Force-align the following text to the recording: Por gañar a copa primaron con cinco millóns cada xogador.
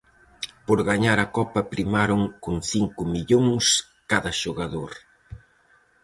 Por 0.65 0.79
gañar 0.89 1.17
a 1.21 1.27
copa 1.37 1.61
primaron 1.73 2.21
con 2.43 2.55
cinco 2.71 3.01
millóns 3.13 3.65
cada 4.11 4.31
xogador. 4.41 4.91